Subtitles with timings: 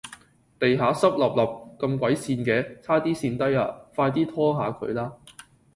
[0.59, 5.13] 地下濕漉漉咁鬼跣嘅，差啲跣低呀，快啲拖吓佢啦